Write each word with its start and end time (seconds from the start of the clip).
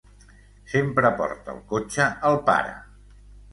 Sempre 0.73 1.11
porta 1.19 1.55
el 1.55 1.61
cotxe 1.75 2.09
el 2.33 2.41
pare... 2.51 2.75